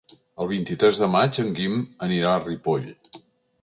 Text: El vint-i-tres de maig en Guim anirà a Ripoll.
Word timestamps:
El 0.45 0.47
vint-i-tres 0.51 1.01
de 1.03 1.11
maig 1.17 1.41
en 1.45 1.53
Guim 1.61 1.79
anirà 2.09 2.35
a 2.35 2.45
Ripoll. 2.51 2.95